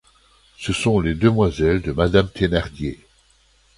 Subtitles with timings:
[0.57, 2.99] Ce sont les demoiselles de madame Thénardier.